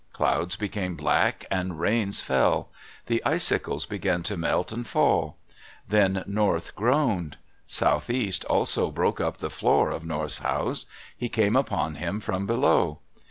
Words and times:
Clouds 0.13 0.55
became 0.55 0.95
black 0.95 1.45
and 1.51 1.79
rains 1.79 2.21
fell. 2.21 2.69
The 3.05 3.23
icicles 3.23 3.85
began 3.85 4.23
to 4.23 4.35
melt 4.35 4.71
and 4.71 4.87
fall. 4.87 5.37
Then 5.87 6.23
North 6.25 6.75
groaned. 6.75 7.37
Southeast 7.67 8.43
also 8.45 8.89
broke 8.89 9.21
up 9.21 9.37
the 9.37 9.51
floor 9.51 9.91
of 9.91 10.03
North's 10.03 10.39
house. 10.39 10.87
He 11.15 11.29
came 11.29 11.55
upon 11.55 11.97
him 12.01 12.19
from 12.19 12.47
below. 12.47 12.97